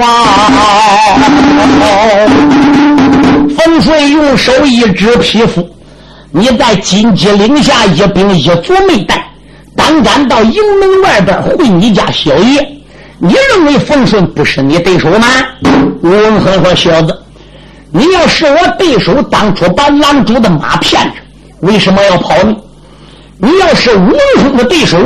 [0.00, 0.04] 啊！
[3.56, 5.68] 冯顺用手一指皮肤，
[6.30, 9.24] 你在金鸡岭下一兵一卒没带，
[9.76, 12.66] 胆敢到营门外边会你家小爷？
[13.18, 15.26] 你认为冯顺不是你对手吗？
[16.02, 17.18] 吴文亨说：“小子，
[17.90, 21.12] 你要是我对手，当初把狼主的马骗着，
[21.60, 22.54] 为什么要跑呢？
[23.38, 24.98] 你要是吴文亨的对手，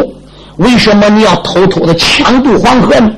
[0.57, 3.11] 为什么你要偷偷的抢渡黄河呢？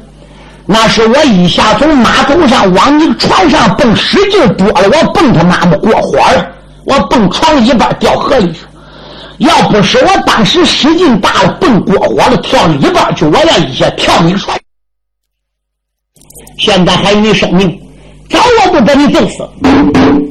[0.67, 6.47] 那是我一下从马头上往你船上蹦，使劲多了，我蹦他妈的过火了，
[6.85, 8.61] 我蹦床一半掉河里去。
[9.39, 14.57] 要不是我当时使劲大了，蹦过火了，跳一半去，我要一下跳你船。”
[16.62, 17.77] 现在还有你生命，
[18.31, 19.44] 早我不把你揍死。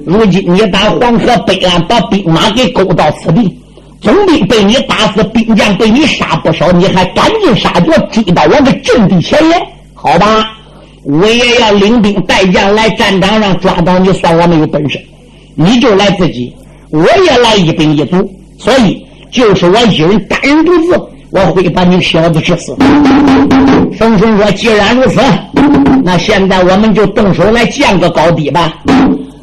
[0.05, 3.53] 如今你打黄河北岸，把兵马给勾到此地，
[3.99, 9.61] 总兵被你打死，兵将被你杀不少，你还赶尽杀绝追到我的阵地前沿？
[9.93, 10.57] 好吧，
[11.03, 14.97] 我也要领兵带将来战场上抓到你，算我没有本事。
[15.55, 16.55] 你就来自己，
[16.91, 18.25] 我也来一兵一卒，
[18.57, 20.97] 所以就是我一人单人独自。
[21.31, 22.75] 我会把你小子治死。
[23.97, 25.21] 冯顺说：“既然如此，
[26.03, 28.73] 那现在我们就动手来见个高低吧。”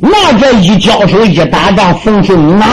[0.00, 2.66] 那这一交手一打仗，冯顺哪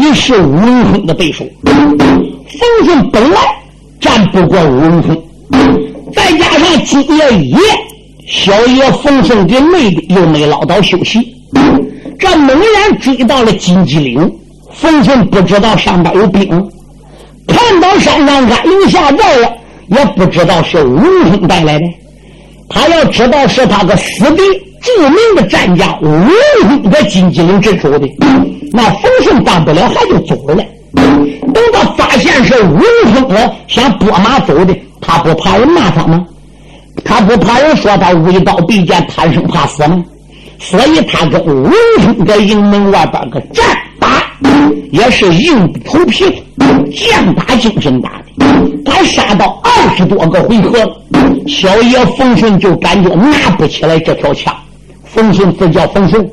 [0.00, 1.44] 里是吴文峰的对手？
[1.64, 3.40] 冯顺本来
[4.00, 5.22] 战不过吴文峰，
[6.14, 7.58] 再加上今夜一夜，
[8.26, 11.20] 小爷冯顺的妹子又没捞到休息，
[12.18, 14.32] 这猛然追到了金鸡岭，
[14.72, 16.48] 冯顺不知道上边有兵。
[17.46, 19.52] 看到山上安营下寨了，
[19.88, 21.00] 也不知道是吴
[21.30, 21.84] 兄带来的。
[22.68, 24.42] 他要知道是他个死敌
[24.80, 26.06] 著名的战将吴
[26.62, 28.06] 兄在金鸡岭镇守的，
[28.72, 30.64] 那冯顺当不了，还就走了。
[30.94, 32.80] 等到发现是吴
[33.14, 36.24] 兄了，想拨马走的，他不怕人骂他吗？
[37.04, 40.02] 他不怕人说他无刀必剑，贪生怕死吗？
[40.58, 43.66] 所以他跟吴兄在营门外边个战。
[44.90, 46.24] 也是硬头皮，
[46.92, 48.46] 剑打精神打的，
[48.84, 50.78] 他杀到二十多个回合，
[51.46, 54.54] 小爷冯顺就感觉拿不起来这条枪。
[55.04, 56.26] 冯顺自叫冯顺，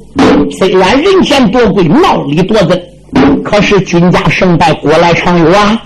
[0.52, 2.82] 虽然人前多贵，闹里多真，
[3.44, 5.82] 可是君家胜败古来常有啊！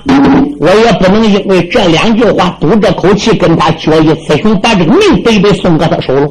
[0.59, 6.27] 我也不能因为这两句话赌这口气，跟他决一雌雄，把这个命得得送给他手了。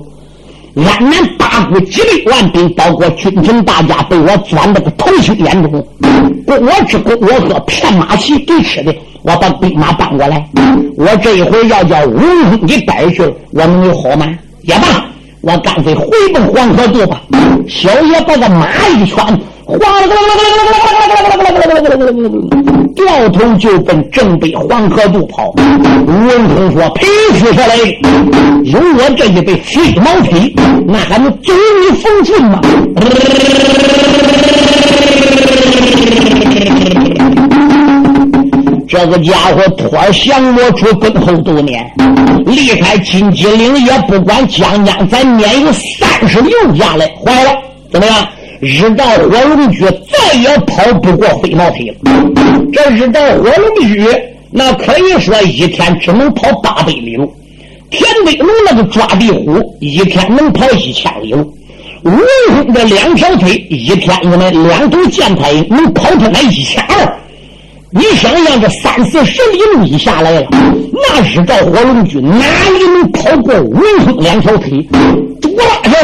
[0.75, 5.87] 安南八股几百万兵，包括军臣大家，被我钻到个头青眼中。
[6.47, 8.95] 我吃我喝，骗马骑给吃的。
[9.23, 10.49] 我把兵马搬过来，
[10.97, 14.27] 我这一回要叫吴军给逮去了，我能有好吗？
[14.63, 15.05] 也罢，
[15.43, 17.21] 我干脆回奔黄河渡吧。
[17.69, 19.17] 小爷把个马一圈，
[22.95, 25.53] 掉头就奔正北黄河渡跑。
[26.07, 27.07] 吴文通说：“呸！
[27.39, 27.77] 死下来，
[28.65, 30.55] 有我这一杯黑毛皮，
[30.87, 32.61] 那还能走你封信吗？”
[38.89, 41.91] 这个家伙脱降魔出奔后多年，
[42.45, 47.51] 离开金鸡岭也不管将将，咱撵有三十六家来，坏了，
[47.91, 48.15] 怎么样？
[48.63, 51.97] 日照火龙驹再也跑不过飞毛腿了。
[52.73, 54.07] 这日照火龙驹
[54.53, 57.35] 那可以说一天只能跑八百里路，
[57.91, 61.53] 田飞龙那个抓地虎一天能跑一千里路。
[62.05, 62.11] 吴
[62.55, 67.19] 文的两条腿一天里面两头箭牌能跑出来一千二。
[67.91, 70.47] 你想想，这三四十里路一下来了，
[70.93, 74.71] 那日照火龙驹哪里能跑过文峰两条腿？
[75.41, 76.01] 多拉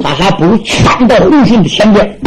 [0.00, 2.18] 着，他还不如窜到洪顺的前边，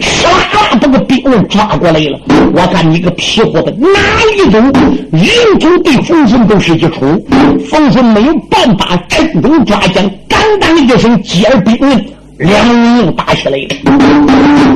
[0.00, 2.20] 哧啦啦把个兵刃抓过来了。
[2.54, 3.98] 我看你个皮货的，哪
[4.36, 4.62] 一种
[5.10, 7.24] 人头对冯顺都是一出，
[7.70, 12.04] 冯顺没有办法，趁中抓将，当当一声接兵刃。
[12.38, 13.68] 两人又打起来了，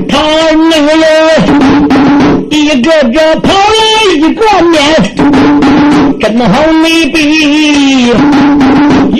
[0.09, 0.19] 他
[0.71, 1.09] 那个人
[2.51, 4.41] 一个个跑来一个
[4.71, 4.79] 面，
[6.21, 8.13] 正好没比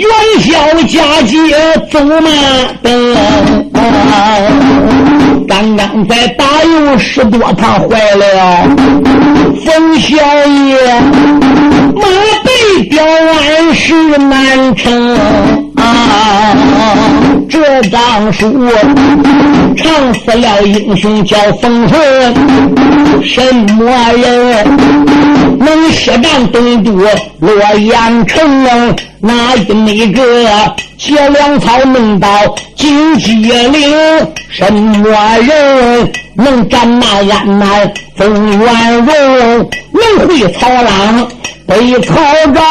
[0.07, 0.51] 元宵
[0.87, 1.35] 佳节
[1.91, 2.29] 走马
[2.81, 3.15] 灯。
[5.47, 8.67] 刚刚在大有十多趟坏了，
[9.65, 10.75] 冯小爷
[11.95, 12.03] 马
[12.43, 15.66] 背吊万事难成。
[15.87, 16.55] 啊，
[17.49, 18.69] 这当书
[19.77, 22.33] 唱死了英雄叫冯顺，
[23.23, 23.41] 什
[23.73, 24.67] 么人
[25.59, 26.91] 能血战东都
[27.39, 27.55] 洛
[27.91, 28.95] 阳城？
[29.19, 30.23] 哪一个
[30.97, 32.27] 借粮草弄到
[32.75, 33.97] 金鸡岭？
[34.49, 35.09] 什么
[35.39, 39.69] 人能战那安南风元荣？
[39.91, 41.27] 能会曹郎
[41.65, 42.13] 北曹
[42.53, 42.61] 昭？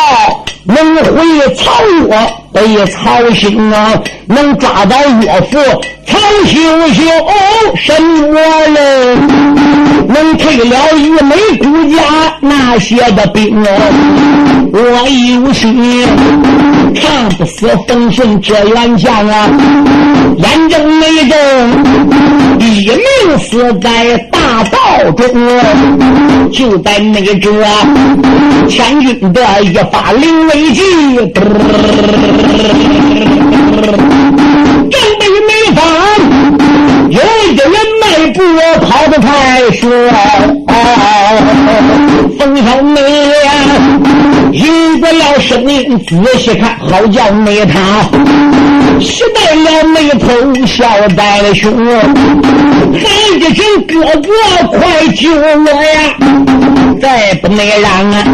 [0.65, 1.65] 能回曹
[2.09, 2.17] 岳
[2.57, 3.93] 背曹兴啊，
[4.25, 5.59] 能抓到岳父
[6.07, 6.59] 曹秀
[6.95, 7.03] 秀
[7.77, 8.41] 什么
[8.75, 9.29] 人？
[10.09, 12.03] 能退了玉梅孤家
[12.41, 13.69] 那些的兵啊？
[14.73, 14.79] 我
[15.09, 16.07] 有心
[16.95, 19.51] 看不死冯顺这员将啊！
[20.39, 21.39] 眼睁没睁，
[22.59, 25.27] 一命死在大道中，
[26.51, 27.35] 就在那个
[28.69, 30.83] 千军的一发灵威计，
[34.89, 35.79] 正北没方，
[37.11, 38.39] 有一个人迈步
[38.87, 39.27] 跑得太
[39.73, 39.85] 帅，
[42.39, 42.97] 冯小梅
[44.53, 47.75] 应着了声音，仔细看，好叫那他。
[49.01, 50.29] 喜带了眉头，
[50.67, 50.87] 笑
[51.17, 51.71] 带了胸，
[52.93, 53.03] 喊
[53.35, 54.29] 一声哥哥，
[54.69, 54.79] 快
[55.15, 56.17] 救我呀！
[57.01, 58.25] 再不能让啊，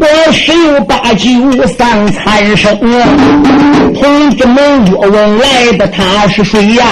[0.00, 2.78] 我十有八九丧残生！
[3.94, 6.86] 同志们若问来的他是谁呀？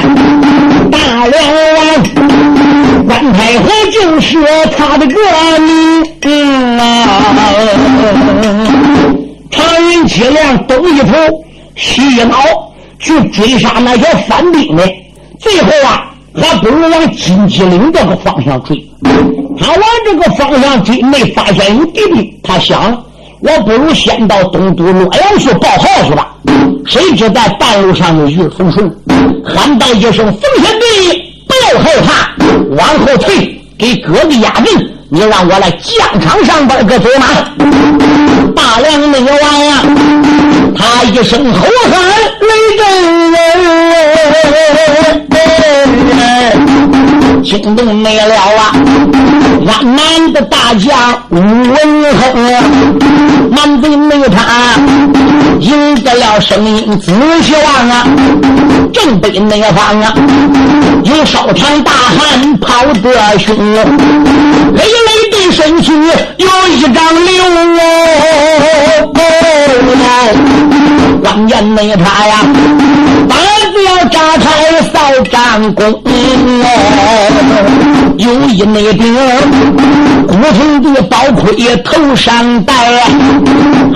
[0.91, 4.39] 大梁王关太和就是
[4.77, 5.15] 他的个
[5.61, 6.83] 名啊！
[9.51, 11.15] 常人脊梁东一头，
[11.77, 12.37] 西一脑。
[12.99, 14.83] 去追杀那些反兵的，
[15.39, 18.86] 最后啊，还不如往金鸡岭这个方向追。
[19.59, 22.97] 他往这个方向追，没发现有敌兵，他想，
[23.41, 26.29] 我不如先到东都洛阳去报号去吧。
[26.87, 28.91] 谁知在半路上就遇风顺，
[29.45, 30.85] 喊道一声：“冯贤弟，
[31.47, 32.31] 不要害怕，
[32.77, 34.91] 往后退，给哥哥压阵。
[35.09, 37.27] 你让我来疆场上边个走马。”
[38.55, 39.83] 大梁那个王啊，
[40.77, 41.93] 他一声吼喊。
[42.41, 43.33] 雷震
[47.59, 48.73] 惊动没了啊！
[49.67, 51.75] 俺南的大将吴文
[52.15, 52.25] 亨，
[53.51, 54.75] 南北没他
[55.61, 58.07] 赢得了声音仔细望啊！
[58.93, 60.15] 正北那方啊，
[61.05, 63.57] 有烧场大汉跑得凶，
[64.75, 67.45] 累累的身躯有一张流
[67.79, 69.13] 哦，
[71.23, 72.45] 关键没他呀，
[73.77, 74.99] 不要扎开扫
[75.31, 75.85] 战功
[76.63, 76.67] 哦。
[78.17, 79.15] 有一那兵
[80.27, 81.55] 古铜的宝盔
[81.85, 82.75] 头上戴，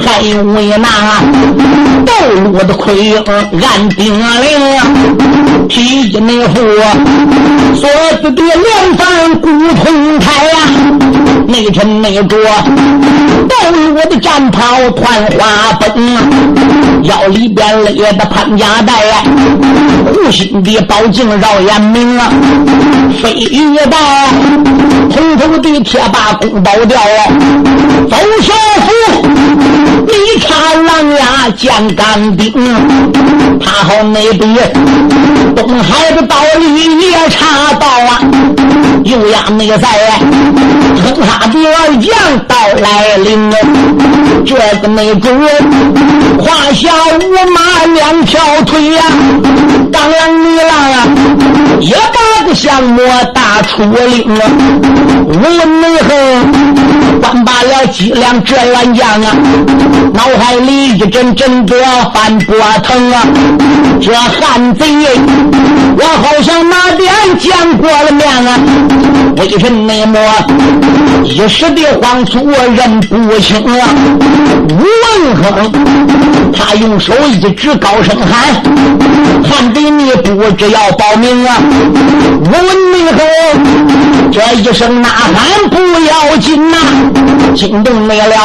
[0.01, 0.79] 还有那
[2.07, 2.13] 斗
[2.51, 6.61] 罗的盔缨按顶领，披一那副
[7.75, 7.89] 锁
[8.23, 10.57] 子的连环古铜铠呀，
[11.47, 12.37] 内衬内着
[13.49, 13.55] 斗
[13.93, 16.19] 罗的战袍团花崩，
[17.03, 19.17] 腰里边勒的潘家带呀，
[20.07, 22.31] 护心的宝镜绕眼明啊。
[23.23, 23.99] 飞一道
[25.13, 27.01] 红头的铁棒把弓包掉，
[28.11, 28.53] 走小
[28.83, 29.27] 虎，
[30.07, 32.53] 你插狼牙见干兵，
[33.59, 34.71] 他好那边
[35.57, 38.21] 东海的道理也查到啊，
[39.03, 39.89] 有乌鸦内在，
[41.03, 43.51] 哼哈的二将到来临，
[44.45, 45.29] 这个内主
[46.39, 47.61] 胯下五马
[47.95, 49.03] 两条腿呀，
[49.93, 51.07] 当啷里啷呀，
[51.81, 54.43] 一把个降魔大出领啊，
[55.27, 59.37] 无论内横，关罢了几两这乱将啊，
[60.15, 61.77] 脑海里一阵阵的
[62.15, 63.23] 翻波腾啊，
[64.01, 64.85] 这汉贼，
[65.97, 68.59] 我好像哪边见过了面啊？
[69.37, 70.19] 为什么么
[71.25, 73.89] 一时的慌促认不清啊？
[74.69, 75.73] 吴文亨，
[76.53, 78.63] 他用手一指，高声喊
[79.45, 81.57] ：“汉贼，你不知要报名啊！”
[82.41, 82.61] 吴文
[83.11, 83.19] 亨
[84.33, 85.77] 这一声呐喊不
[86.07, 86.77] 要紧呐，
[87.55, 88.37] 惊动没了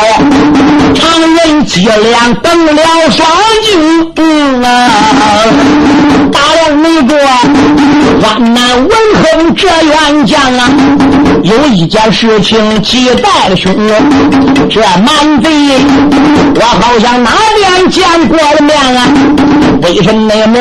[0.96, 2.82] 常人脊梁瞪了
[3.12, 3.28] 双
[3.64, 4.12] 睛
[4.64, 4.90] 啊！
[6.32, 7.16] 打了那个
[8.22, 10.70] 万难文亨这员将啊！
[11.44, 13.72] 有一件事情急在了胸，
[14.70, 15.50] 这满贼
[16.56, 19.08] 我好像哪边见过了面啊？
[19.84, 20.60] 为什么那么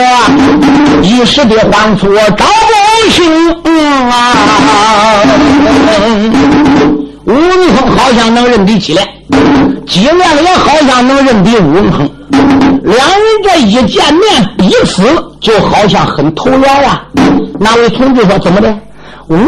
[1.03, 3.51] 一时的慌促找不清
[4.11, 4.35] 啊？
[7.25, 9.07] 吴文亨好像能认得脊梁，
[9.87, 12.11] 脊梁也好像能认得吴文亨，
[12.83, 15.03] 两人这一见面，彼此
[15.41, 17.03] 就好像很投缘啊。
[17.59, 18.77] 那位同志说：“怎么的？”
[19.29, 19.41] 文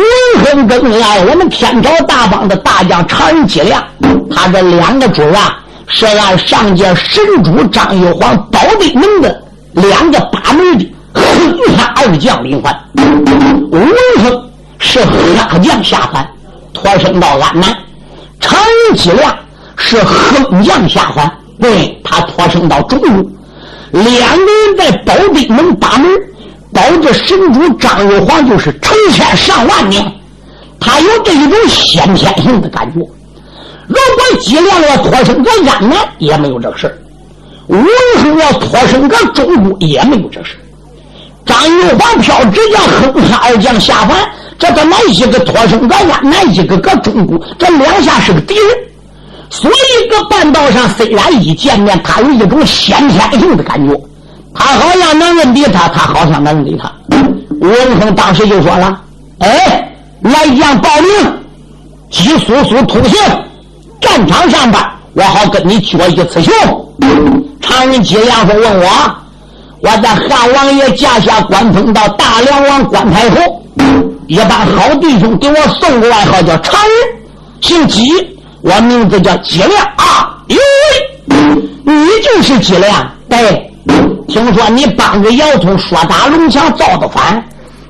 [0.42, 3.82] 亨跟俺我们天朝大帮的大将常人脊梁，
[4.30, 12.74] 他这两个主啊，是俺上界神主张玉皇保定门的两个把门的横杀二将领官。
[13.70, 15.00] 文亨是
[15.36, 16.26] 杀将下凡，
[16.72, 17.70] 托生到安南；
[18.40, 19.34] 常人脊梁
[19.76, 23.30] 是横将下凡，对他托生到中路。
[23.92, 26.10] 两个人在保定门把门。
[26.72, 30.04] 保着神主张玉皇就是成千上万年，
[30.78, 33.00] 他有这一种先天性的感觉。
[33.89, 36.99] 如果姬良要脱身个安南，也没有这个事儿
[37.68, 37.84] 文
[38.22, 40.57] 亨要脱身个中都，也没有这事
[41.45, 44.28] 张玉皇飘直将哼哈二将下凡，
[44.59, 48.66] 这他妈一个脱身个安南，一个个中都，这两下是个敌人。
[49.49, 53.97] 所以，个半道上虽然一见面，他有一种先天性的感觉。
[54.53, 56.93] 他好像能认得他，他好像能认得他。
[57.61, 59.01] 文亨当时就说了
[59.39, 61.32] ：“哎，来将报名，
[62.11, 63.18] 姬叔叔通行，
[64.01, 64.82] 战场上边
[65.14, 66.53] 我好跟你决一雌雄。”
[67.61, 68.86] 常人姬良说：“问我，
[69.80, 73.36] 我在汉王爷驾下官封到大梁王关太后，
[74.26, 76.92] 一把好弟兄给我送个外号叫常人，
[77.61, 78.12] 姓姬，
[78.62, 80.36] 我名字叫姬亮啊。
[80.49, 80.57] 哟
[81.26, 81.36] 喂，
[81.84, 83.62] 你就是姬亮，对。”
[84.28, 87.42] 听说你帮着姚通说打龙墙造的反，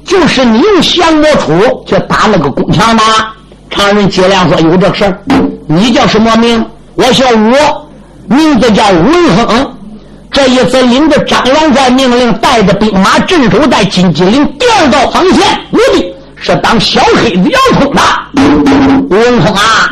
[0.05, 3.03] 就是你用降魔杵去打那个宫墙的。
[3.71, 5.19] 常人接亮说有这事儿。
[5.67, 6.65] 你叫什么名？
[6.95, 7.55] 我姓吴，
[8.33, 9.73] 名字叫文亨。
[10.31, 18.03] 这一次领着张元帅命令，带着兵马镇守在金鸡岭第二道防线，目的是当小黑子姚通的。
[19.09, 19.91] 文亨啊，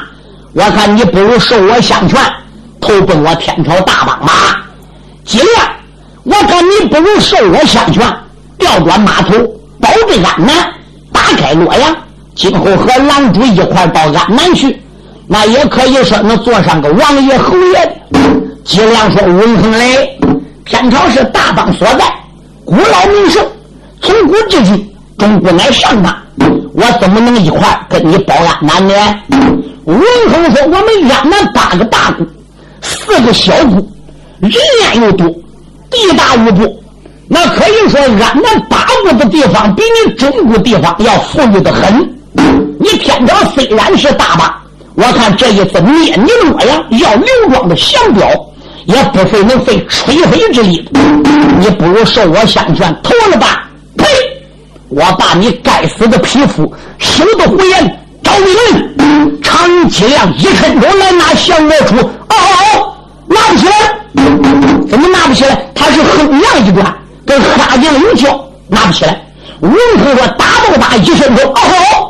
[0.53, 2.20] 我看你不如受我相劝，
[2.81, 4.62] 投奔我天朝大帮吧。
[5.25, 5.66] 接亮。
[6.25, 8.03] 我看你不如受我相劝，
[8.59, 9.35] 调转马头，
[9.81, 10.72] 保着安南，
[11.12, 11.95] 打开洛阳，
[12.35, 14.83] 今后和狼主一块到安南去，
[15.27, 17.93] 那也可以说能坐上个王爷侯爷的。
[18.64, 19.87] 姬良说：“文恒来，
[20.64, 22.05] 天朝是大邦所在，
[22.64, 23.45] 古老名胜，
[24.01, 26.16] 从古至今，中国乃上邦，
[26.75, 28.95] 我怎么能一块跟你保安南呢？”
[29.85, 30.01] 文
[30.31, 32.27] 恒说：“我们安南八个大国，
[32.81, 33.87] 四个小国，
[34.41, 34.53] 人
[34.83, 35.27] 烟又多。”
[35.91, 36.66] 地大物博，
[37.29, 42.03] 那可以说安南八国的地方比你中国地方要富裕的很。
[42.81, 44.64] 你天朝虽然是大吧，
[44.97, 48.28] 我看这一次灭你洛阳要刘庄的降表，
[48.86, 50.88] 也不费能费吹灰之力。
[51.59, 53.68] 你不如受我相劝，投了吧。
[53.97, 54.07] 呸！
[54.88, 58.01] 我把你该死的皮肤，休得胡言！
[58.22, 62.95] 赵一伦，常人脊梁一伸手来拿降魔杵，哦哦，
[63.26, 63.74] 拿不起来。
[64.88, 65.66] 怎么拿不起来？
[65.74, 66.95] 他是横梁一段，
[67.26, 69.20] 跟哈将有交，拿不起来。
[69.61, 70.95] 文通说：“打不打？
[70.97, 72.04] 一伸手，哦，他这个兵刃搁手里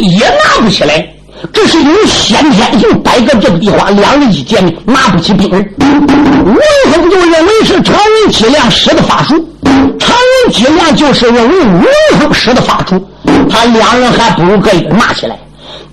[0.00, 1.06] 也拿不起来。
[1.54, 5.58] 这是有先天性，摆个这个地方，两人一见面拿不起兵刃。
[6.44, 6.56] 文
[6.92, 9.48] 峰就认为是常人脊梁使的法术，
[9.98, 11.84] 常人脊梁就是认为文
[12.18, 13.02] 峰使的法术，
[13.48, 15.38] 他两人还不如个一个拿起来。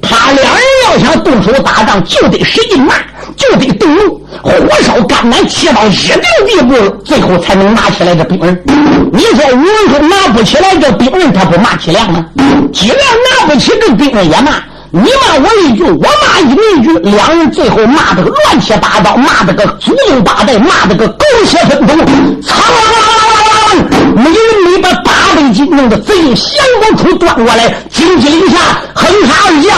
[0.02, 0.64] 他两人
[1.00, 2.94] 想动手打仗，就得使劲骂，
[3.36, 8.64] 就得动怒，火烧肝胆，气到一定地步，最后才能拿起来这兵刃。
[9.12, 12.26] 你说吴文忠拿不起来这兵刃，他不骂脊梁吗？
[12.74, 14.52] 脊梁拿不起这兵刃也骂。
[14.90, 21.94] 你骂我一句，我骂你一句，两人最后骂得个乱七八糟，骂得个祖宗八代，骂得个狗血喷头，
[22.42, 28.58] 苍啷啷啷啷啷啷，没人没把八倍金弄得贼用降光杵端过来，金鸡临下，
[28.94, 29.78] 横杀二将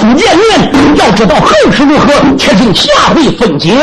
[0.00, 3.76] 初见面，要知道后事如何，且听下回分解。